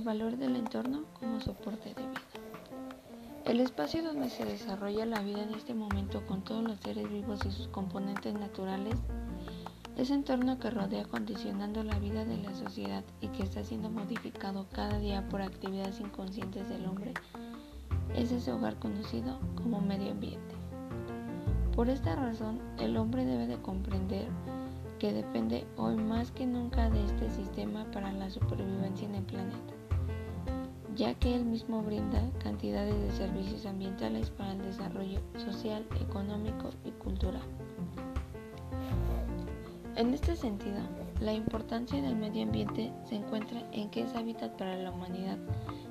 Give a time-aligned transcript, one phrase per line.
[0.00, 2.20] valor del entorno como soporte de vida.
[3.44, 7.40] El espacio donde se desarrolla la vida en este momento con todos los seres vivos
[7.44, 8.94] y sus componentes naturales,
[9.96, 14.66] ese entorno que rodea condicionando la vida de la sociedad y que está siendo modificado
[14.72, 17.12] cada día por actividades inconscientes del hombre,
[18.16, 20.54] es ese hogar conocido como medio ambiente.
[21.76, 24.28] Por esta razón, el hombre debe de comprender
[24.98, 29.81] que depende hoy más que nunca de este sistema para la supervivencia en el planeta
[31.02, 36.92] ya que él mismo brinda cantidades de servicios ambientales para el desarrollo social, económico y
[36.92, 37.42] cultural.
[39.96, 40.78] En este sentido,
[41.20, 45.38] la importancia del medio ambiente se encuentra en que es hábitat para la humanidad,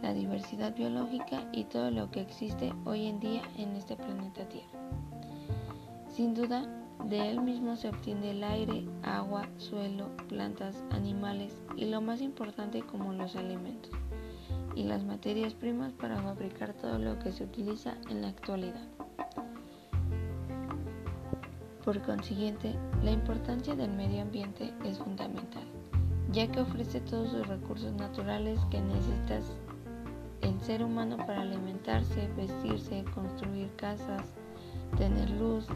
[0.00, 4.80] la diversidad biológica y todo lo que existe hoy en día en este planeta Tierra.
[6.08, 6.66] Sin duda,
[7.04, 12.80] de él mismo se obtiene el aire, agua, suelo, plantas, animales y lo más importante
[12.80, 13.92] como los alimentos
[14.74, 18.88] y las materias primas para fabricar todo lo que se utiliza en la actualidad.
[21.84, 25.64] Por consiguiente, la importancia del medio ambiente es fundamental,
[26.32, 29.40] ya que ofrece todos los recursos naturales que necesita
[30.40, 34.22] el ser humano para alimentarse, vestirse, construir casas,
[34.96, 35.66] tener luz,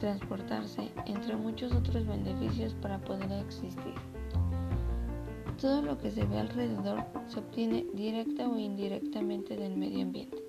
[0.00, 3.94] transportarse, entre muchos otros beneficios para poder existir.
[5.62, 10.42] Todo lo que se ve alrededor se obtiene directa o indirectamente del medio ambiente,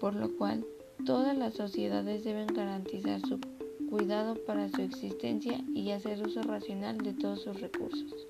[0.00, 0.64] por lo cual
[1.04, 3.38] todas las sociedades deben garantizar su
[3.90, 8.26] cuidado para su existencia y hacer uso racional de todos sus recursos.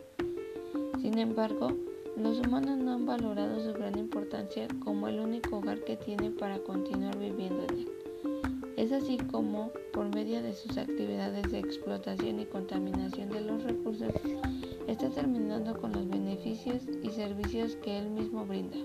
[1.00, 1.68] Sin embargo,
[2.16, 6.58] los humanos no han valorado su gran importancia como el único hogar que tienen para
[6.58, 7.99] continuar viviendo en él.
[8.80, 14.10] Es así como, por medio de sus actividades de explotación y contaminación de los recursos,
[14.86, 18.78] está terminando con los beneficios y servicios que él mismo brinda.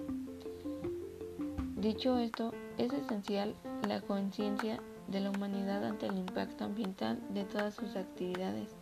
[1.77, 3.55] Dicho esto, es esencial
[3.87, 8.75] la conciencia de la humanidad ante el impacto ambiental de todas sus actividades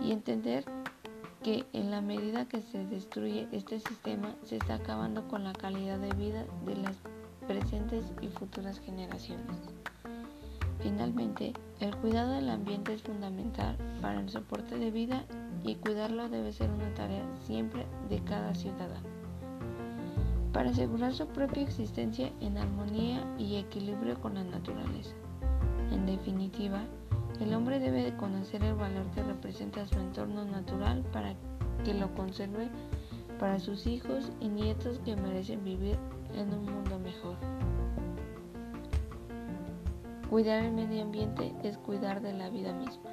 [0.00, 0.64] y entender
[1.42, 5.98] que en la medida que se destruye este sistema se está acabando con la calidad
[5.98, 6.96] de vida de las
[7.46, 9.56] presentes y futuras generaciones.
[10.80, 15.24] Finalmente, el cuidado del ambiente es fundamental para el soporte de vida
[15.64, 19.06] y cuidarlo debe ser una tarea siempre de cada ciudadano.
[20.52, 25.14] Para asegurar su propia existencia en armonía y equilibrio con la naturaleza.
[25.92, 26.82] En definitiva,
[27.40, 31.34] el hombre debe de conocer el valor que representa su entorno natural para
[31.84, 32.68] que lo conserve
[33.38, 35.96] para sus hijos y nietos que merecen vivir
[36.34, 37.36] en un mundo mejor.
[40.28, 43.10] Cuidar el medio ambiente es cuidar de la vida misma.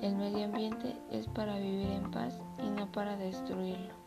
[0.00, 3.97] El medio ambiente es para vivir en paz y no para destruirlo.